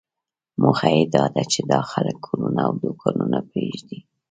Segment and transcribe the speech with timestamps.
[0.61, 3.99] موخه یې داده چې دا خلک کورونه او دوکانونه پرېږدي.